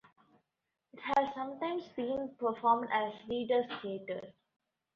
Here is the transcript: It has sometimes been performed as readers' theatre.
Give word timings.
It 0.95 0.99
has 1.01 1.31
sometimes 1.35 1.87
been 1.95 2.31
performed 2.39 2.89
as 2.91 3.13
readers' 3.29 3.69
theatre. 3.83 4.33